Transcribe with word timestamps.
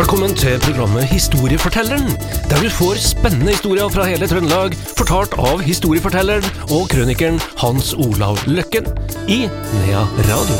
Velkommen 0.00 0.32
til 0.32 0.54
programmet 0.64 1.04
Historiefortelleren, 1.04 2.06
der 2.48 2.62
du 2.62 2.70
får 2.72 2.96
spennende 3.04 3.52
historier 3.52 3.88
fra 3.92 4.06
hele 4.08 4.24
Trøndelag, 4.30 4.72
fortalt 4.96 5.34
av 5.36 5.60
historiefortelleren 5.60 6.46
og 6.72 6.86
krønikeren 6.88 7.36
Hans 7.60 7.90
Olav 7.92 8.40
Løkken 8.48 8.88
i 9.28 9.42
Nea 9.50 10.06
Radio. 10.30 10.56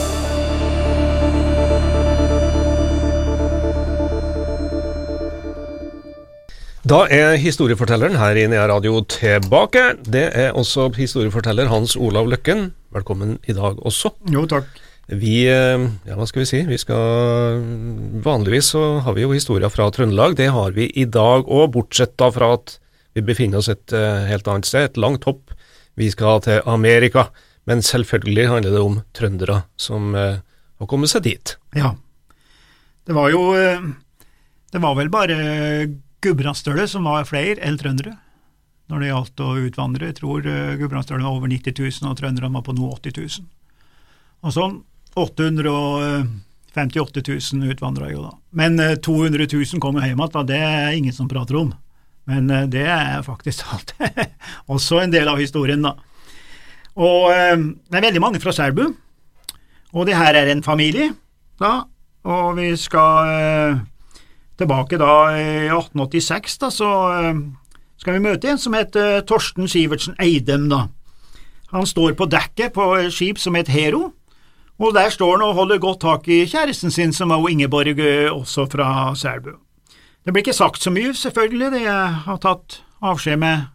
Da 6.85 7.01
er 7.09 7.41
historiefortelleren 7.41 8.21
her 8.21 8.37
i 8.37 8.45
Nea 8.45 8.69
Radio 8.69 9.01
tilbake. 9.09 9.87
Det 10.05 10.29
er 10.37 10.53
også 10.53 10.91
historieforteller 11.01 11.73
Hans 11.73 11.97
Olav 11.97 12.29
Løkken. 12.29 12.75
Velkommen 12.93 13.39
i 13.49 13.57
dag 13.57 13.81
også. 13.81 14.13
Jo, 14.29 14.45
takk. 14.45 14.69
Vi, 15.11 15.43
eh, 15.51 15.87
ja 16.07 16.15
hva 16.15 16.27
skal 16.29 16.45
vi 16.45 16.47
si, 16.47 16.61
vi 16.69 16.77
skal 16.79 17.65
Vanligvis 18.23 18.69
så 18.77 18.83
har 19.03 19.17
vi 19.17 19.25
jo 19.25 19.33
historier 19.35 19.71
fra 19.73 19.89
Trøndelag, 19.91 20.37
det 20.39 20.53
har 20.55 20.71
vi 20.77 20.87
i 20.95 21.05
dag 21.05 21.49
òg, 21.51 21.73
bortsett 21.75 22.15
da 22.21 22.29
fra 22.31 22.53
at 22.55 22.77
vi 23.19 23.25
befinner 23.27 23.59
oss 23.59 23.71
et 23.73 23.91
eh, 23.97 24.29
helt 24.29 24.47
annet 24.47 24.69
sted, 24.69 24.87
et 24.87 25.01
langt 25.01 25.25
hopp. 25.27 25.51
Vi 25.99 26.07
skal 26.15 26.45
til 26.45 26.63
Amerika, 26.71 27.27
men 27.67 27.83
selvfølgelig 27.83 28.45
handler 28.53 28.77
det 28.77 28.83
om 28.85 29.01
trøndere 29.17 29.65
som 29.75 30.15
eh, 30.15 30.39
har 30.79 30.91
kommet 30.91 31.11
seg 31.11 31.27
dit. 31.27 31.57
Ja. 31.75 31.97
Det 33.03 33.17
var 33.17 33.33
jo 33.33 33.51
Det 34.71 34.79
var 34.79 34.95
vel 34.95 35.11
bare 35.11 35.89
Gudbrandsdølet 36.23 36.93
som 36.93 37.09
var 37.09 37.27
flere 37.27 37.59
enn 37.67 37.81
trøndere 37.81 38.15
når 38.91 39.01
det 39.01 39.09
gjaldt 39.09 39.43
å 39.43 39.49
utvandre. 39.59 40.07
Jeg 40.07 40.19
tror 40.21 40.47
Gudbrandsdølen 40.79 41.27
var 41.27 41.35
over 41.35 41.51
90 41.51 41.75
000, 41.75 42.11
og 42.11 42.19
trønderne 42.19 42.55
var 42.55 42.63
på 42.63 42.75
nå 42.77 42.87
80 42.95 43.19
000. 43.19 43.51
Og 44.47 44.55
sånn 44.55 44.79
858 45.15 47.23
000 47.53 47.71
utvandra 47.73 48.11
jo 48.13 48.23
da. 48.29 48.33
Men 48.51 48.81
eh, 48.81 48.97
200 49.03 49.47
000 49.53 49.81
kom 49.83 49.97
jo 49.99 50.07
hjem 50.07 50.21
igjen, 50.21 50.47
det 50.47 50.59
er 50.59 50.97
ingen 50.97 51.15
som 51.15 51.29
prater 51.31 51.57
om. 51.61 51.73
Men 52.31 52.51
eh, 52.51 52.69
det 52.71 52.87
er 52.87 53.23
faktisk 53.27 53.65
alt. 53.73 53.95
også 54.75 55.03
en 55.03 55.15
del 55.15 55.29
av 55.31 55.41
historien, 55.41 55.83
da. 55.83 55.97
Og 57.01 57.31
eh, 57.35 57.57
det 57.91 57.99
er 57.99 58.09
veldig 58.09 58.23
mange 58.23 58.43
fra 58.43 58.55
Selbu, 58.55 58.85
og 59.91 60.07
det 60.07 60.19
her 60.19 60.37
er 60.39 60.53
en 60.53 60.63
familie, 60.63 61.11
da. 61.61 61.81
Og 62.31 62.55
vi 62.59 62.69
skal 62.79 63.33
eh, 63.33 63.81
tilbake 64.61 65.01
da 65.01 65.15
i 65.35 65.51
1886, 65.71 66.59
da, 66.61 66.71
så 66.71 66.89
skal 68.01 68.17
vi 68.17 68.25
møte 68.25 68.51
en 68.51 68.61
som 68.61 68.77
heter 68.77 69.23
Torsten 69.29 69.69
Sivertsen 69.69 70.19
Eidem, 70.21 70.69
da. 70.71 70.87
Han 71.71 71.87
står 71.87 72.17
på 72.19 72.27
dekket 72.27 72.75
på 72.75 72.85
skip 73.15 73.39
som 73.39 73.57
heter 73.57 73.73
Hero, 73.73 74.11
og 74.81 74.95
der 74.97 75.11
står 75.13 75.37
han 75.37 75.45
og 75.45 75.59
holder 75.59 75.79
godt 75.79 76.01
tak 76.01 76.29
i 76.29 76.47
kjæresten 76.49 76.91
sin, 76.91 77.13
som 77.13 77.29
var 77.29 77.49
Ingeborg, 77.49 77.99
eh, 77.99 78.33
også 78.33 78.65
fra 78.73 79.15
Selbu. 79.15 79.53
Det 80.25 80.33
blir 80.33 80.41
ikke 80.41 80.57
sagt 80.57 80.81
så 80.83 80.91
mye, 80.91 81.13
selvfølgelig, 81.15 81.73
det 81.73 81.83
jeg 81.83 82.15
har 82.25 82.41
tatt 82.41 82.81
avskjed 83.03 83.37
med 83.37 83.69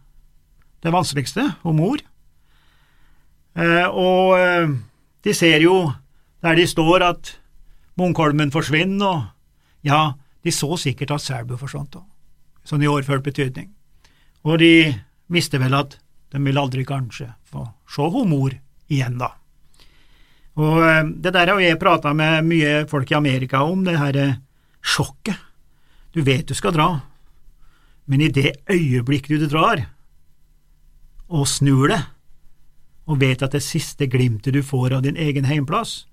det 0.82 0.92
vanskeligste, 0.92 1.44
og 1.62 1.74
mor. 1.74 2.02
Eh, 3.56 3.86
og 3.86 4.38
eh, 4.38 4.74
de 5.24 5.34
ser 5.34 5.62
jo 5.62 5.92
der 6.42 6.58
de 6.58 6.66
står 6.66 7.02
at 7.02 7.38
Munkholmen 7.96 8.50
forsvinner, 8.52 9.06
og 9.06 9.22
ja, 9.86 10.12
de 10.44 10.52
så 10.52 10.76
sikkert 10.76 11.14
at 11.14 11.22
Selbu 11.22 11.56
forsvant 11.56 11.96
òg, 11.96 12.04
sånn 12.66 12.82
i 12.82 12.90
overført 12.90 13.24
betydning. 13.24 13.70
Og 14.44 14.58
de 14.58 14.92
visste 15.32 15.58
vel 15.62 15.74
at 15.74 15.96
de 16.34 16.42
vil 16.42 16.58
aldri 16.58 16.84
kanskje 16.84 17.30
få 17.46 17.64
se 17.88 18.10
hun 18.10 18.28
mor 18.34 18.52
igjen, 18.90 19.18
da. 19.22 19.32
Og 20.56 20.80
eh, 20.80 21.02
det 21.04 21.34
der 21.36 21.52
har 21.52 21.60
jeg 21.60 21.80
prata 21.80 22.14
med 22.16 22.46
mye 22.48 22.86
folk 22.90 23.10
i 23.12 23.18
Amerika 23.18 23.62
om, 23.64 23.84
det 23.84 23.98
her 24.00 24.16
eh, 24.16 24.38
sjokket. 24.80 25.36
Du 26.16 26.22
vet 26.24 26.48
du 26.48 26.54
skal 26.56 26.72
dra, 26.72 26.88
men 28.08 28.22
i 28.24 28.32
det 28.32 28.54
øyeblikket 28.72 29.42
du 29.42 29.48
drar, 29.50 29.82
og 31.28 31.48
snur 31.50 31.90
det, 31.92 32.00
og 33.06 33.20
vet 33.20 33.42
at 33.44 33.52
det 33.52 33.62
siste 33.62 34.08
glimtet 34.08 34.54
du 34.54 34.62
får 34.64 34.96
av 34.96 35.02
din 35.04 35.18
egen 35.20 35.44
heimplass, 35.44 36.06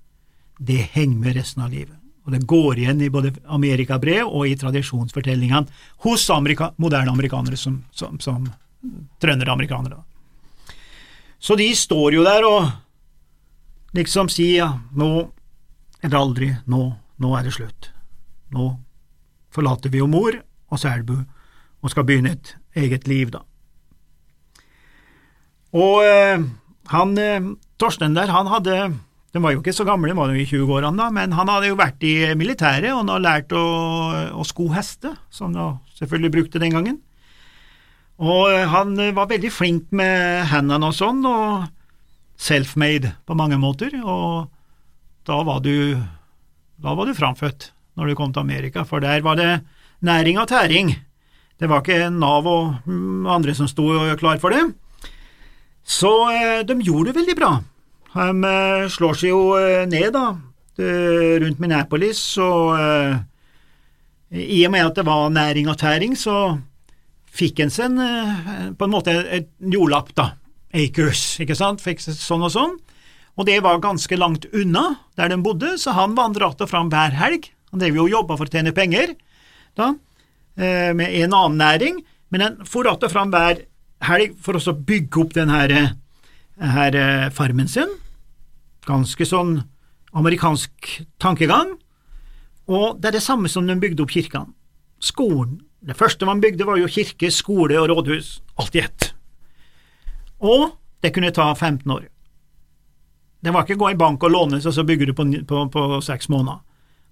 det 0.59 0.89
henger 0.93 1.21
med 1.21 1.37
resten 1.37 1.63
av 1.63 1.71
livet. 1.71 1.95
Og 2.23 2.31
det 2.35 2.45
går 2.47 2.79
igjen 2.79 3.01
i 3.03 3.11
både 3.11 3.33
amerikabrev 3.51 4.27
og 4.27 4.47
i 4.47 4.55
tradisjonsfortellingene 4.59 5.67
hos 6.05 6.29
amerika 6.31 6.71
moderne 6.79 7.11
amerikanere 7.11 7.59
som, 7.59 7.81
som, 7.91 8.19
som 8.19 8.45
trønderamerikanere. 9.23 9.99
Så 11.39 11.57
de 11.59 11.67
står 11.75 12.15
jo 12.15 12.23
der 12.23 12.47
og 12.47 12.69
liksom 13.97 14.29
si 14.31 14.55
ja, 14.57 14.71
nå 14.97 15.09
er 16.03 16.11
det 16.11 16.19
aldri, 16.19 16.49
nå, 16.69 16.81
nå 17.23 17.35
er 17.37 17.47
det 17.47 17.55
slutt. 17.55 17.91
Nå 18.53 18.73
forlater 19.53 19.93
vi 19.93 20.01
jo 20.01 20.09
mor 20.09 20.35
og 20.73 20.81
Selbu 20.81 21.15
og 21.83 21.91
skal 21.91 22.05
begynne 22.07 22.33
et 22.33 22.55
eget 22.79 23.07
liv, 23.07 23.31
da. 23.33 23.43
Og 25.73 26.03
eh, 26.05 26.43
han 26.93 27.17
eh, 27.19 27.49
Torsten 27.81 28.13
der, 28.15 28.29
han 28.29 28.47
hadde 28.51 28.93
De 29.33 29.41
var 29.41 29.55
jo 29.55 29.63
ikke 29.63 29.73
så 29.73 29.85
gamle, 29.87 30.11
de 30.11 30.17
var 30.17 30.29
jo 30.29 30.37
i 30.37 30.45
20-årene 30.45 30.99
da, 30.99 31.07
men 31.09 31.33
han 31.33 31.49
hadde 31.49 31.71
jo 31.71 31.79
vært 31.79 32.03
i 32.05 32.13
militæret 32.37 32.91
og 32.93 33.01
han 33.01 33.23
lært 33.23 33.55
å, 33.57 33.63
å 34.37 34.45
sko 34.45 34.67
heste, 34.75 35.15
som 35.33 35.55
de 35.55 35.71
selvfølgelig 35.97 36.33
brukte 36.35 36.61
den 36.61 36.75
gangen. 36.75 36.99
Og 38.21 38.51
eh, 38.53 38.67
han 38.69 38.93
var 39.17 39.31
veldig 39.31 39.49
flink 39.53 39.89
med 39.95 40.45
hendene 40.51 40.91
og 40.91 40.97
sånn, 40.97 41.25
og 41.25 41.65
self-made 42.43 43.13
på 43.23 43.37
mange 43.39 43.57
måter, 43.61 43.95
og 44.03 44.49
da 45.27 45.39
var 45.47 45.63
du 45.63 45.95
da 46.83 46.93
var 46.97 47.07
du 47.07 47.15
framfødt 47.15 47.71
når 47.95 48.09
du 48.09 48.15
kom 48.17 48.33
til 48.33 48.43
Amerika, 48.43 48.83
for 48.83 49.03
der 49.03 49.21
var 49.23 49.37
det 49.39 49.61
næring 50.03 50.39
og 50.41 50.49
tæring. 50.49 50.95
Det 51.59 51.69
var 51.69 51.83
ikke 51.83 52.09
Nav 52.11 52.47
og 52.49 52.73
mm, 52.85 53.27
andre 53.29 53.53
som 53.55 53.69
sto 53.69 53.85
klar 54.19 54.41
for 54.41 54.51
det. 54.51 54.65
Så 55.83 56.11
eh, 56.31 56.63
de 56.65 56.79
gjorde 56.81 57.11
det 57.11 57.19
veldig 57.19 57.35
bra. 57.37 57.51
De 58.13 58.49
eh, 58.49 58.89
slår 58.91 59.19
seg 59.19 59.31
jo 59.31 59.53
eh, 59.59 59.85
ned, 59.87 60.11
da, 60.15 60.33
rundt 61.43 61.59
Minneapolis, 61.61 62.19
og 62.41 62.73
i 64.33 64.63
og 64.65 64.71
med 64.73 64.87
at 64.87 64.95
det 64.97 65.03
var 65.05 65.29
næring 65.29 65.67
og 65.69 65.77
tæring, 65.77 66.15
så 66.17 66.57
fikk 67.29 67.61
en 67.61 67.73
seg 67.73 67.99
på 68.79 68.87
en 68.87 68.93
måte 68.95 69.13
et 69.37 69.51
jordlapp, 69.61 70.09
da, 70.17 70.31
acres, 70.73 71.21
ikke 71.43 71.57
sant, 71.57 71.81
fikk 71.83 72.01
sånn 72.03 72.45
og 72.45 72.53
sånn, 72.53 72.77
og 73.33 73.47
det 73.49 73.59
var 73.65 73.81
ganske 73.81 74.17
langt 74.17 74.45
unna 74.53 74.95
der 75.17 75.31
de 75.31 75.39
bodde, 75.41 75.75
så 75.81 75.93
han 75.97 76.15
vandra 76.17 76.51
att 76.51 76.61
og 76.61 76.69
fram 76.69 76.89
hver 76.93 77.13
helg, 77.17 77.49
han 77.71 77.81
drev 77.81 77.97
jo 77.97 78.07
og 78.07 78.13
jobba 78.13 78.37
for 78.37 78.49
å 78.49 78.53
tjene 78.53 78.73
penger, 78.73 79.15
da, 79.77 79.93
med 80.57 81.07
en 81.07 81.33
annen 81.33 81.57
næring, 81.57 82.01
men 82.29 82.41
han 82.41 82.57
for 82.65 82.89
att 82.89 83.03
og 83.03 83.11
fram 83.11 83.31
hver 83.33 83.65
helg 84.05 84.35
for 84.41 84.57
å 84.57 84.73
bygge 84.73 85.21
opp 85.21 85.33
den 85.33 85.49
her, 85.49 85.95
her 86.57 86.97
farmen 87.33 87.69
sin, 87.69 87.89
ganske 88.85 89.25
sånn 89.25 89.63
amerikansk 90.13 90.99
tankegang, 91.21 91.77
og 92.69 93.01
det 93.01 93.11
er 93.11 93.17
det 93.17 93.25
samme 93.25 93.49
som 93.49 93.65
de 93.67 93.75
bygde 93.75 94.05
opp 94.05 94.13
kirkene. 94.13 94.53
Skolen. 95.03 95.57
Det 95.83 95.97
første 95.99 96.25
man 96.25 96.39
bygde 96.39 96.63
var 96.63 96.77
jo 96.79 96.87
kirke, 96.87 97.27
skole 97.31 97.75
og 97.81 97.89
rådhus, 97.91 98.37
alt 98.55 98.77
i 98.77 98.85
ett. 98.85 99.12
Og 100.43 100.73
det 101.03 101.13
kunne 101.15 101.31
ta 101.35 101.49
15 101.55 101.91
år. 101.91 102.07
Det 103.43 103.51
var 103.51 103.65
ikke 103.65 103.79
gå 103.79 103.89
i 103.91 103.99
bank 103.99 104.23
og 104.23 104.31
låne, 104.31 104.59
og 104.59 104.73
så 104.73 104.83
bygger 104.87 105.09
du 105.09 105.13
på, 105.13 105.25
på, 105.47 105.65
på 105.71 106.01
seks 106.01 106.29
måneder. 106.31 106.61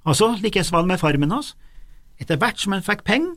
Altså, 0.05 0.37
det 0.41 0.87
med 0.87 0.99
farmen 0.99 1.31
hans. 1.31 1.55
Etter 2.19 2.37
hvert 2.37 2.59
som 2.59 2.73
han 2.73 2.85
fikk 2.85 3.03
penger, 3.03 3.35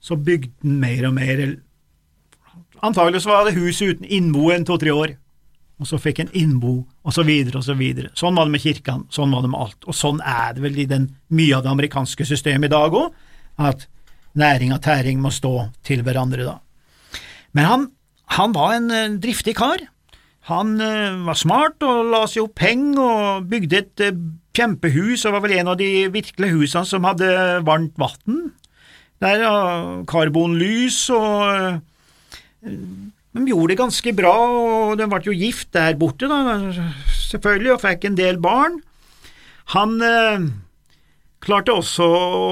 så 0.00 0.16
bygde 0.16 0.52
han 0.62 0.78
mer 0.80 1.06
og 1.08 1.14
mer. 1.14 1.56
Antagelig 2.82 3.22
så 3.22 3.32
var 3.32 3.48
det 3.48 3.56
hus 3.58 3.82
uten 3.82 4.04
innbo 4.04 4.50
en 4.50 4.64
to–tre 4.64 4.92
år, 4.92 5.16
og 5.78 5.86
så 5.86 5.98
fikk 5.98 6.22
han 6.22 6.30
innbo, 6.32 6.84
og 7.02 7.14
så 7.14 7.24
videre 7.26 7.58
og 7.58 7.66
så 7.66 7.74
videre. 7.74 8.12
Sånn 8.14 8.38
var 8.38 8.46
det 8.46 8.54
med 8.54 8.62
kirkene, 8.62 9.08
sånn 9.10 9.34
var 9.34 9.42
det 9.42 9.50
med 9.50 9.60
alt, 9.60 9.78
og 9.86 9.94
sånn 9.94 10.22
er 10.22 10.54
det 10.54 10.62
vel 10.62 10.78
i 10.78 10.86
den, 10.90 11.08
mye 11.34 11.56
av 11.56 11.64
det 11.66 11.72
amerikanske 11.74 12.26
systemet 12.26 12.70
i 12.70 12.74
dag 12.74 12.94
òg, 12.94 13.14
at 13.58 13.88
næring 14.38 14.74
og 14.74 14.82
tæring 14.84 15.22
må 15.22 15.32
stå 15.34 15.54
til 15.86 16.04
hverandre 16.06 16.46
da. 16.46 16.58
Men 17.56 17.66
han, 17.66 17.86
han 18.36 18.54
var 18.56 18.76
en 18.76 19.16
driftig 19.22 19.56
kar. 19.58 19.80
Han 20.48 20.76
uh, 20.80 21.24
var 21.28 21.36
smart 21.36 21.84
og 21.84 22.08
la 22.12 22.22
seg 22.28 22.46
opp 22.46 22.56
penger 22.60 23.00
og 23.02 23.48
bygde 23.50 23.82
et 23.82 24.04
uh, 24.08 24.22
kjempehus 24.56 25.26
og 25.28 25.36
var 25.36 25.44
vel 25.44 25.58
en 25.58 25.72
av 25.74 25.76
de 25.80 26.08
virkelige 26.12 26.56
husene 26.56 26.88
som 26.88 27.04
hadde 27.08 27.28
varmt 27.68 27.94
vann. 28.00 28.48
Der 29.22 29.42
karbonlys 30.06 31.08
og 31.10 31.82
de 32.62 33.44
gjorde 33.46 33.72
det 33.72 33.78
ganske 33.78 34.12
bra, 34.16 34.34
og 34.34 34.98
de 34.98 35.06
ble 35.10 35.20
jo 35.26 35.36
gift 35.36 35.72
der 35.76 35.96
borte, 35.98 36.28
da, 36.30 36.38
selvfølgelig, 37.28 37.72
og 37.74 37.82
fikk 37.84 38.06
en 38.08 38.18
del 38.18 38.38
barn. 38.42 38.78
Han 39.74 39.98
eh, 40.02 40.46
klarte 41.44 41.76
også 41.76 42.06
å, 42.08 42.46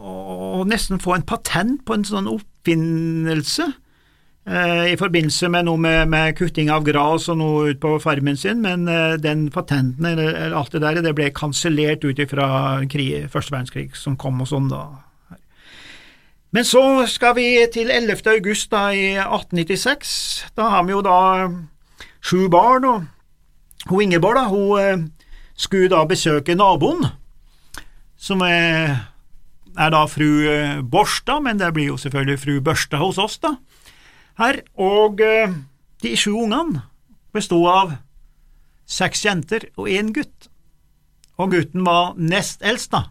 å, 0.00 0.62
nesten 0.68 1.02
få 1.02 1.18
en 1.18 1.26
patent 1.28 1.84
på 1.86 1.98
en 1.98 2.06
sånn 2.08 2.30
oppfinnelse 2.30 3.68
eh, 3.68 3.76
i 4.46 4.94
forbindelse 4.94 5.48
med 5.50 5.66
noe 5.66 5.80
med, 5.82 6.06
med 6.12 6.36
kutting 6.38 6.68
av 6.70 6.84
gras 6.86 7.24
og 7.32 7.40
noe 7.40 7.72
ut 7.72 7.80
på 7.82 7.96
farmen 7.98 8.36
sin, 8.38 8.60
men 8.62 8.86
eh, 8.86 9.16
den 9.18 9.48
patenten 9.50 10.06
eller, 10.06 10.54
alt 10.54 10.70
det 10.76 10.84
der, 10.84 11.00
det 11.02 11.16
ble 11.18 11.32
kansellert 11.34 12.06
ut 12.06 12.20
ifra 12.22 12.78
første 13.32 13.50
verdenskrig 13.50 13.88
som 13.98 14.14
kom 14.14 14.38
og 14.44 14.50
sånn, 14.52 14.70
da. 14.70 14.84
Men 16.54 16.64
så 16.64 17.04
skal 17.10 17.34
vi 17.36 17.48
til 17.74 17.90
11. 17.90 18.22
august 18.36 18.70
da 18.70 18.86
i 18.94 19.16
1896. 19.18 20.12
Da 20.56 20.70
har 20.72 20.86
vi 20.86 20.94
jo 20.94 21.02
da 21.04 21.18
sju 22.22 22.46
barn, 22.48 22.86
og 22.86 23.90
hun 23.90 24.06
Ingeborg, 24.06 24.38
da, 24.38 24.46
hun 24.46 24.78
eh, 24.78 25.04
skulle 25.58 25.90
da 25.90 26.04
besøke 26.06 26.54
naboen, 26.54 27.02
som 28.16 28.46
er, 28.46 28.94
er 29.74 29.92
da 29.92 30.06
fru 30.06 30.46
eh, 30.46 30.78
Borstad, 30.86 31.42
men 31.42 31.58
det 31.58 31.74
blir 31.74 31.90
jo 31.90 31.98
selvfølgelig 31.98 32.40
fru 32.46 32.60
Børstad 32.62 33.02
hos 33.02 33.18
oss, 33.18 33.40
da, 33.42 33.56
her. 34.40 34.60
Og 34.76 35.20
eh, 35.24 35.54
de 36.02 36.12
sju 36.18 36.32
ungene 36.44 36.82
bestod 37.36 37.66
av 37.70 37.96
seks 38.86 39.24
jenter 39.26 39.68
og 39.76 39.88
én 39.92 40.12
gutt. 40.14 40.48
Og 41.36 41.52
gutten 41.52 41.84
var 41.84 42.14
nest 42.16 42.62
eldst, 42.64 42.92
da, 42.94 43.10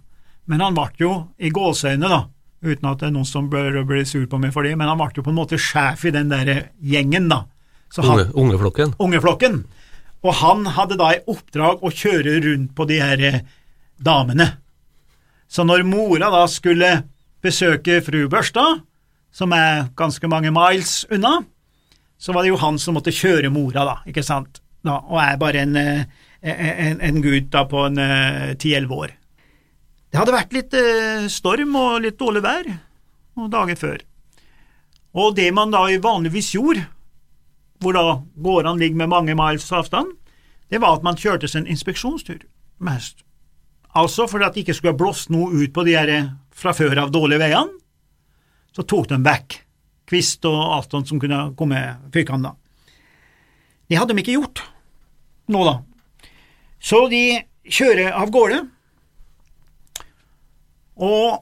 men 0.49 0.63
han 0.63 0.73
ble 0.77 0.87
jo 0.97 1.11
i 1.37 1.51
gåseøyne, 1.53 2.09
da, 2.09 2.23
uten 2.65 2.87
at 2.89 3.01
det 3.03 3.09
er 3.11 3.13
noen 3.13 3.27
som 3.29 3.49
bør 3.51 3.83
bli 3.85 4.01
sur 4.07 4.23
på 4.29 4.39
meg 4.41 4.53
for 4.55 4.65
det, 4.65 4.71
men 4.79 4.89
han 4.89 4.97
ble 4.97 5.11
jo 5.13 5.25
på 5.25 5.29
en 5.29 5.37
måte 5.37 5.59
sjef 5.61 6.07
i 6.09 6.13
den 6.15 6.31
der 6.33 6.71
gjengen, 6.81 7.27
da. 7.29 7.43
Så 7.93 8.01
han, 8.01 8.23
Unge, 8.23 8.31
ungeflokken. 8.33 8.95
ungeflokken. 8.97 9.59
Og 10.25 10.33
han 10.41 10.65
hadde 10.73 10.97
da 10.97 11.11
i 11.13 11.21
oppdrag 11.29 11.83
å 11.85 11.91
kjøre 11.93 12.39
rundt 12.47 12.71
på 12.75 12.87
de 12.89 12.97
her 13.03 13.21
eh, 13.21 13.37
damene. 14.01 14.55
Så 15.47 15.61
når 15.67 15.85
mora 15.85 16.31
da 16.33 16.41
skulle 16.49 16.89
besøke 17.45 17.99
fru 18.01 18.23
Børstad, 18.31 18.81
som 19.35 19.51
er 19.55 19.89
ganske 19.99 20.29
mange 20.31 20.53
miles 20.55 21.03
unna, 21.11 21.41
så 22.17 22.31
var 22.31 22.45
det 22.45 22.53
jo 22.53 22.61
han 22.61 22.79
som 22.79 22.95
måtte 22.95 23.13
kjøre 23.13 23.51
mora, 23.51 23.83
da, 23.87 23.97
ikke 24.07 24.23
sant, 24.23 24.61
da, 24.85 25.01
og 25.01 25.19
er 25.19 25.37
bare 25.41 25.65
en, 25.65 25.75
eh, 25.75 26.05
en, 26.41 27.01
en 27.03 27.21
gutt 27.23 27.51
da 27.51 27.65
på 27.67 27.87
en 27.89 27.99
ti-elleve 28.61 28.99
år. 29.03 29.15
Det 30.15 30.21
hadde 30.21 30.35
vært 30.37 30.53
litt 30.55 30.75
eh, 30.79 31.25
storm 31.27 31.75
og 31.75 32.05
litt 32.05 32.19
dårlig 32.21 32.45
vær 32.45 32.67
noen 33.35 33.51
dager 33.51 33.75
før, 33.75 33.97
og 35.15 35.35
det 35.35 35.49
man 35.55 35.73
da 35.73 35.83
vanligvis 35.99 36.53
gjorde, 36.55 36.85
hvor 37.83 37.95
da 37.95 38.03
gårdene 38.39 38.79
ligger 38.79 39.01
med 39.03 39.11
mange 39.11 39.35
miles 39.35 39.67
avstand, 39.75 40.13
det 40.71 40.79
var 40.79 40.95
at 40.95 41.03
man 41.03 41.19
kjørte 41.19 41.49
seg 41.51 41.65
en 41.65 41.73
inspeksjonstur 41.75 42.45
med 42.79 42.95
hest. 42.95 43.25
Altså 43.95 44.27
for 44.27 44.43
at 44.43 44.55
det 44.55 44.63
ikke 44.63 44.75
skulle 44.77 44.93
ha 44.95 44.99
blåst 44.99 45.31
noe 45.31 45.51
ut 45.51 45.73
på 45.75 45.83
de 45.87 45.95
her 45.95 46.11
fra 46.55 46.71
før 46.75 47.03
av 47.03 47.11
dårlige 47.11 47.43
veiene, 47.43 47.75
så 48.75 48.83
tok 48.83 49.09
de 49.11 49.19
vekk 49.23 49.59
kvist 50.09 50.45
og 50.45 50.59
alt 50.75 50.93
sånt 50.93 51.09
som 51.09 51.19
kunne 51.21 51.49
komme 51.57 51.81
fyrkene. 52.13 52.53
Det 53.89 53.97
hadde 53.97 54.13
de 54.13 54.23
ikke 54.23 54.37
gjort 54.37 54.63
nå, 55.51 55.61
da. 55.65 55.75
Så 56.81 57.05
de 57.09 57.23
kjører 57.65 58.13
av 58.17 58.31
gårde, 58.33 58.63
og 60.95 61.41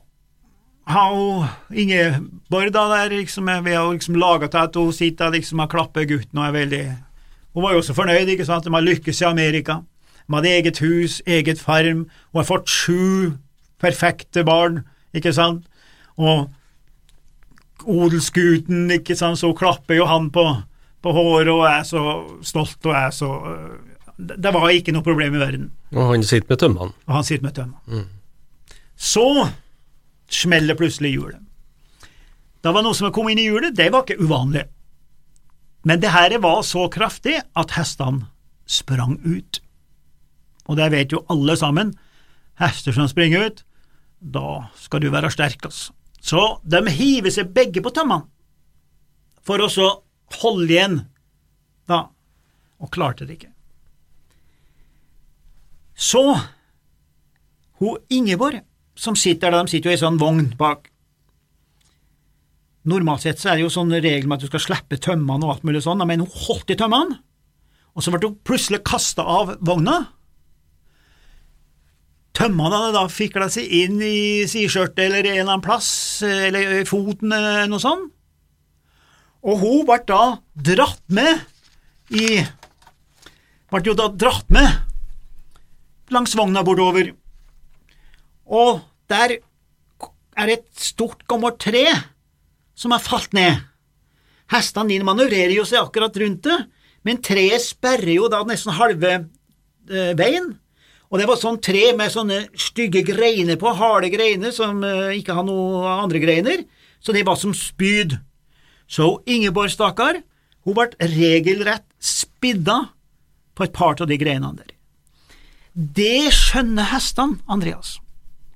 har 0.90 1.50
Ingeborg 1.72 2.74
da 2.76 2.84
der 2.92 3.14
liksom, 3.16 3.48
vi 3.64 3.76
har 3.76 3.92
liksom 3.94 4.18
laga 4.20 4.50
til 4.52 4.66
at 4.66 4.76
hun 4.76 4.92
sitter 4.92 5.32
liksom 5.32 5.62
og 5.64 5.72
klapper 5.72 6.08
gutten 6.10 6.40
og 6.42 6.48
er 6.48 6.56
veldig 6.58 6.86
Hun 7.54 7.64
var 7.64 7.76
jo 7.76 7.84
også 7.84 7.94
fornøyd, 7.94 8.28
ikke 8.34 8.48
sant, 8.48 8.66
de 8.66 8.74
har 8.74 8.82
lykkes 8.82 9.22
i 9.22 9.26
Amerika. 9.30 9.84
De 10.26 10.34
hadde 10.34 10.50
eget 10.50 10.80
hus, 10.82 11.20
eget 11.28 11.60
farm, 11.62 12.08
hun 12.32 12.40
har 12.40 12.48
fått 12.50 12.72
sju 12.72 13.38
perfekte 13.78 14.42
barn, 14.44 14.80
ikke 15.14 15.34
sant, 15.38 15.68
og 16.18 16.50
odelsgutten, 17.90 18.92
ikke 18.98 19.16
sant, 19.18 19.40
så 19.40 19.52
klapper 19.58 19.98
jo 19.98 20.08
han 20.10 20.30
på, 20.34 20.44
på 21.04 21.14
håret 21.16 21.52
og 21.54 21.66
er 21.70 21.84
så 21.88 22.04
stolt 22.46 22.86
og 22.90 22.96
er 22.98 23.10
så 23.16 23.30
Det 24.18 24.54
var 24.54 24.70
ikke 24.70 24.94
noe 24.94 25.04
problem 25.06 25.36
i 25.36 25.42
verden. 25.42 25.72
Og 25.94 26.14
han 26.14 26.24
sitter 26.24 26.54
med 26.54 26.60
tømmene. 26.62 26.94
Og 27.08 27.16
han 27.18 27.26
sitter 27.28 27.48
med 27.48 27.56
tømmene. 27.58 28.06
Så 28.96 29.26
smeller 30.30 30.78
plutselig 30.78 31.16
hjulet. 31.16 31.42
Da 32.64 32.72
var 32.72 32.86
noe 32.86 32.96
som 32.96 33.12
kom 33.12 33.28
inn 33.30 33.42
i 33.42 33.50
hjulet, 33.50 33.76
det 33.76 33.90
var 33.92 34.06
ikke 34.06 34.22
uvanlig. 34.24 34.64
Men 35.84 36.00
det 36.00 36.14
her 36.14 36.38
var 36.40 36.62
så 36.64 36.86
kraftig 36.88 37.42
at 37.60 37.76
hestene 37.76 38.30
sprang 38.70 39.18
ut. 39.26 39.60
Og 40.70 40.80
det 40.80 40.92
vet 40.94 41.12
jo 41.12 41.26
alle 41.34 41.58
sammen, 41.60 41.92
hester 42.62 42.96
som 42.96 43.10
springer 43.12 43.50
ut, 43.50 43.64
da 44.24 44.70
skal 44.80 45.04
du 45.04 45.10
være 45.12 45.32
sterk, 45.34 45.66
altså. 45.68 45.92
Så 46.24 46.44
de 46.64 46.80
hiver 46.96 47.34
seg 47.34 47.52
begge 47.56 47.84
på 47.84 47.92
tømmene 47.96 48.30
for 49.44 49.60
å 49.60 49.68
så 49.72 49.90
holde 50.40 50.72
igjen, 50.72 51.02
da, 51.92 52.06
og 52.80 52.92
klarte 52.96 53.28
det 53.28 53.36
ikke. 53.36 53.52
Så, 56.00 56.24
hun 57.82 58.00
Ingeborg, 58.10 58.62
som 58.96 59.18
sitter 59.20 59.52
der, 59.52 59.66
de 59.66 59.74
sitter 59.74 59.92
jo 59.92 59.98
i 59.98 60.02
sånn 60.02 60.22
vogn 60.22 60.48
bak. 60.58 60.88
Normalt 62.88 63.24
sett 63.24 63.40
så 63.40 63.52
er 63.52 63.60
det 63.60 63.66
jo 63.66 63.74
sånn 63.74 63.92
regel 63.94 64.28
med 64.28 64.40
at 64.40 64.48
du 64.48 64.52
skal 64.52 64.64
slippe 64.64 65.00
tømmene 65.04 65.46
og 65.46 65.58
alt 65.58 65.68
mulig 65.68 65.84
sånn, 65.84 66.04
men 66.08 66.24
hun 66.24 66.40
holdt 66.48 66.72
i 66.72 66.80
tømmene, 66.80 67.20
og 67.94 68.04
så 68.04 68.12
ble 68.14 68.32
hun 68.32 68.40
plutselig 68.48 68.82
kasta 68.88 69.28
av 69.28 69.58
vogna. 69.60 70.00
Tømmene 72.34 72.80
hadde 72.80 72.96
da 72.96 73.04
fikla 73.14 73.48
seg 73.54 73.70
inn 73.70 74.00
i 74.02 74.46
sideskjørtet 74.50 75.04
eller 75.06 75.28
en 75.28 75.36
eller 75.36 75.52
annen 75.52 75.66
plass, 75.66 75.92
eller 76.26 76.80
i 76.80 76.88
foten 76.90 77.34
eller 77.36 77.68
noe 77.70 77.82
sånt, 77.82 78.10
og 79.44 79.60
hun 79.62 79.84
ble 79.86 80.00
da 80.08 80.22
dratt 80.72 81.04
med 81.14 81.44
i 82.14 82.42
Ble 83.74 83.82
jo 83.88 83.96
da 83.98 84.06
dratt 84.06 84.52
med 84.54 86.14
langs 86.14 86.36
vogna 86.38 86.62
bortover, 86.66 87.08
og 88.46 88.84
der 89.10 89.40
er 90.38 90.52
et 90.54 90.68
stort, 90.78 91.24
gammelt 91.30 91.58
tre 91.62 91.88
som 92.78 92.94
har 92.94 93.02
falt 93.02 93.34
ned. 93.34 93.62
Hestene 94.54 94.94
dine 94.94 95.08
manøvrerer 95.08 95.56
jo 95.56 95.66
seg 95.66 95.82
akkurat 95.82 96.18
rundt 96.22 96.46
det, 96.46 96.58
men 97.02 97.22
treet 97.26 97.66
sperrer 97.66 98.14
jo 98.14 98.30
da 98.32 98.44
nesten 98.46 98.78
halve 98.78 99.14
eh, 99.16 100.14
veien. 100.20 100.54
Og 101.14 101.20
det 101.22 101.28
var 101.30 101.38
sånn 101.38 101.60
tre 101.62 101.92
med 101.94 102.10
sånne 102.10 102.40
stygge 102.58 103.04
greiner 103.06 103.58
på, 103.62 103.70
harde 103.78 104.10
greiner 104.10 104.50
som 104.54 104.80
eh, 104.82 105.20
ikke 105.20 105.36
har 105.38 105.46
noen 105.46 105.86
andre 105.86 106.18
greiner, 106.24 106.64
så 106.98 107.14
det 107.14 107.22
var 107.28 107.38
som 107.38 107.54
spyd. 107.54 108.16
Så 108.90 109.20
Ingeborg, 109.30 109.70
stakkar, 109.70 110.24
hun 110.66 110.78
ble 110.78 110.88
regelrett 110.98 111.86
spidda 112.02 112.80
på 113.54 113.68
et 113.68 113.76
par 113.76 113.94
av 114.02 114.10
de 114.10 114.18
greinene 114.18 114.58
der. 114.58 114.72
Det 115.74 116.34
skjønner 116.34 116.90
hestene, 116.96 117.38
Andreas. 117.46 118.00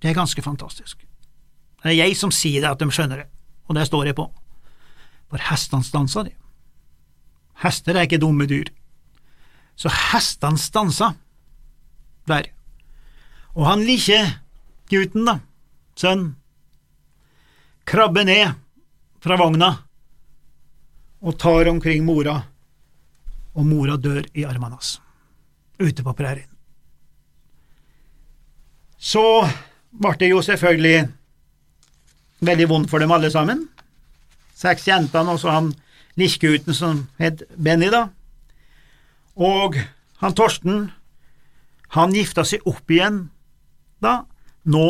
Det 0.01 0.09
er 0.09 0.17
ganske 0.17 0.41
fantastisk. 0.41 1.05
Det 1.83 1.93
er 1.93 1.99
jeg 1.99 2.17
som 2.17 2.33
sier 2.33 2.65
det 2.65 2.73
at 2.73 2.81
de 2.81 2.89
skjønner 2.89 3.21
det, 3.21 3.29
og 3.69 3.77
det 3.77 3.85
står 3.85 4.09
jeg 4.09 4.17
på. 4.17 4.25
For 5.29 5.45
hestene 5.51 5.85
stansa 5.85 6.25
de. 6.25 6.33
Hester 7.61 7.93
er 7.93 8.09
ikke 8.09 8.21
dumme 8.21 8.49
dyr. 8.49 8.73
Så 9.77 9.93
hestene 9.93 10.57
stansa 10.61 11.13
der. 12.27 12.51
Og 13.57 13.65
han 13.67 13.85
lille 13.87 14.19
gutten, 14.91 15.25
da, 15.27 15.39
sønn, 15.97 16.29
krabber 17.87 18.27
ned 18.27 18.53
fra 19.23 19.37
vogna 19.39 19.71
og 21.23 21.37
tar 21.41 21.71
omkring 21.71 22.05
mora, 22.05 22.35
og 23.57 23.65
mora 23.65 23.97
dør 23.97 24.21
i 24.37 24.45
armene 24.45 24.75
hans, 24.77 24.99
ute 25.81 26.03
på 26.05 26.13
prærien. 26.13 26.49
Så 28.97 29.23
ble 29.97 30.13
det 30.19 30.29
jo 30.29 30.43
selvfølgelig 30.45 31.07
veldig 32.45 32.67
vondt 32.69 32.89
for 32.91 33.01
dem 33.01 33.13
alle 33.13 33.29
sammen. 33.33 33.65
Seks 34.57 34.87
jentene 34.89 35.33
og 35.33 35.41
så 35.41 35.53
han 35.53 35.71
lillegutten 36.17 36.73
som 36.73 37.03
het 37.21 37.43
Benny, 37.55 37.89
da. 37.93 38.07
Og 39.37 39.77
han 40.21 40.33
Torsten, 40.37 40.87
han 41.95 42.15
gifta 42.15 42.43
seg 42.47 42.65
opp 42.67 42.91
igjen 42.91 43.27
da, 44.03 44.19
nå 44.67 44.87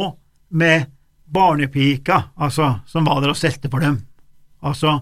med 0.58 0.90
barnepika, 1.28 2.32
altså, 2.40 2.80
som 2.88 3.08
var 3.08 3.22
der 3.22 3.34
og 3.34 3.40
stelte 3.40 3.70
for 3.72 3.84
dem. 3.84 4.00
Altså, 4.66 4.98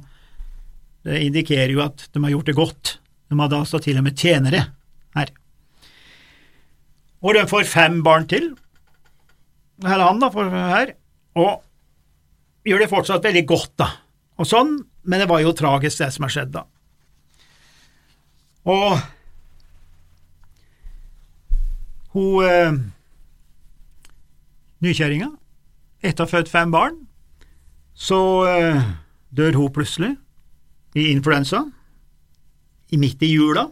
det 1.05 1.21
indikerer 1.27 1.73
jo 1.73 1.83
at 1.85 2.07
de 2.11 2.21
har 2.23 2.33
gjort 2.33 2.49
det 2.49 2.57
godt. 2.57 2.93
De 3.29 3.37
hadde 3.39 3.59
altså 3.61 3.81
til 3.81 3.99
og 3.99 4.05
med 4.07 4.17
tjenere 4.17 4.61
her. 5.15 5.31
Og 7.25 7.37
de 7.37 7.45
får 7.49 7.69
fem 7.69 8.01
barn 8.05 8.27
til, 8.29 8.51
eller 9.83 10.05
han 10.05 10.21
da, 10.21 10.29
for 10.33 10.49
her, 10.49 10.93
og 11.41 11.61
gjør 12.65 12.83
det 12.83 12.91
fortsatt 12.91 13.25
veldig 13.25 13.45
godt, 13.49 13.73
da, 13.81 13.89
og 14.41 14.49
sånn, 14.49 14.77
men 15.05 15.21
det 15.21 15.29
var 15.29 15.41
jo 15.41 15.53
tragisk 15.57 16.01
det 16.01 16.11
som 16.13 16.25
har 16.25 16.33
skjedd, 16.33 16.53
da. 16.53 16.65
Og 18.65 18.97
hun 22.15 22.45
eh, 22.47 22.77
nykjerringa, 24.85 25.33
etter 26.05 26.23
å 26.23 26.27
ha 26.27 26.31
født 26.31 26.51
fem 26.51 26.71
barn, 26.71 27.01
så 27.95 28.19
eh, 28.47 28.83
dør 29.35 29.59
hun 29.59 29.73
plutselig 29.75 30.13
i 30.95 31.09
influensa, 31.11 31.65
i 32.93 32.99
midt 33.01 33.23
i 33.25 33.33
jula. 33.33 33.67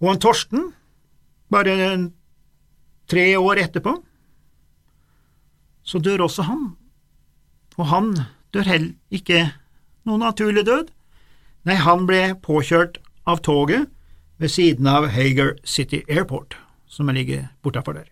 Og 0.00 0.08
han 0.08 0.22
Torsten, 0.22 0.70
bare 1.52 1.76
tre 3.10 3.26
år 3.36 3.60
etterpå, 3.66 3.98
så 5.84 6.00
dør 6.00 6.24
også 6.26 6.46
han. 6.48 6.70
Og 7.76 7.88
han 7.90 8.12
dør 8.54 8.68
heller 8.68 8.94
ikke 9.12 9.50
noen 10.08 10.24
naturlig 10.24 10.64
død. 10.66 10.88
Nei, 11.68 11.76
han 11.78 12.06
ble 12.08 12.32
påkjørt 12.42 13.02
av 13.28 13.42
toget 13.44 13.90
ved 14.42 14.50
siden 14.50 14.88
av 14.90 15.06
Hager 15.14 15.54
City 15.64 16.02
Airport, 16.10 16.56
som 16.90 17.10
ligger 17.14 17.46
bortafor 17.62 17.94
der. 17.94 18.08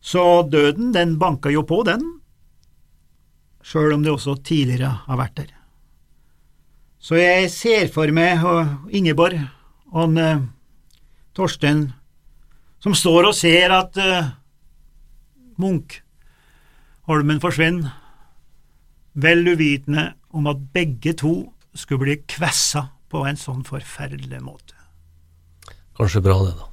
Så 0.00 0.42
døden, 0.48 0.94
den 0.94 1.18
banka 1.18 1.52
jo 1.52 1.62
på, 1.62 1.82
den, 1.86 2.00
sjøl 3.62 3.92
om 3.92 4.02
det 4.02 4.14
også 4.14 4.38
tidligere 4.42 4.94
har 5.04 5.20
vært 5.20 5.36
der. 5.36 5.50
Så 7.02 7.18
jeg 7.20 7.50
ser 7.52 7.90
for 7.92 8.08
meg 8.14 8.40
Ingeborg 8.94 9.36
og 9.92 10.16
uh, 10.16 10.42
Torstein 11.34 11.90
som 12.82 12.94
står 12.96 13.28
og 13.28 13.36
ser 13.36 13.74
at 13.74 13.98
uh, 14.00 14.32
Munkholmen 15.60 17.42
forsvinner, 17.42 17.92
vel 19.12 19.44
uvitende 19.52 20.14
om 20.32 20.48
at 20.48 20.64
begge 20.72 21.12
to 21.12 21.52
skulle 21.76 22.06
bli 22.06 22.16
kvessa 22.24 22.86
på 23.12 23.26
en 23.28 23.38
sånn 23.38 23.62
forferdelig 23.68 24.40
måte. 24.40 24.78
Kanskje 25.98 26.24
bra 26.24 26.38
det, 26.46 26.54
da. 26.56 26.70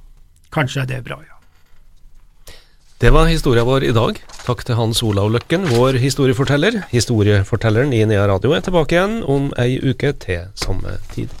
Kanskje 0.54 0.86
det 0.88 0.96
er 1.00 1.04
bra, 1.06 1.20
ja. 1.22 1.36
Det 3.00 3.12
var 3.16 3.30
historia 3.30 3.64
vår 3.64 3.86
i 3.88 3.92
dag. 3.96 4.18
Takk 4.44 4.64
til 4.68 4.76
Hans 4.76 5.00
Olav 5.06 5.30
Løkken, 5.32 5.64
vår 5.72 5.96
historieforteller. 6.02 6.82
Historiefortelleren 6.90 7.94
i 7.96 8.02
Nea 8.08 8.26
Radio 8.28 8.52
er 8.52 8.64
tilbake 8.66 8.96
igjen 8.96 9.22
om 9.24 9.48
ei 9.60 9.78
uke 9.80 10.12
til 10.20 10.50
samme 10.58 10.98
tid. 11.14 11.32